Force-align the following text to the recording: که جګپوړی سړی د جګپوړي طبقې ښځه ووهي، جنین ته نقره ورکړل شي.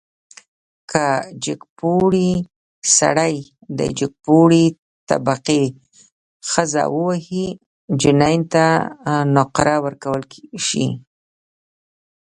که 0.91 1.05
جګپوړی 1.45 2.31
سړی 2.97 3.35
د 3.79 3.81
جګپوړي 3.99 4.65
طبقې 5.09 5.63
ښځه 6.51 6.83
ووهي، 6.95 7.47
جنین 8.01 8.39
ته 8.53 8.65
نقره 9.35 9.75
ورکړل 9.85 10.23
شي. 10.67 10.87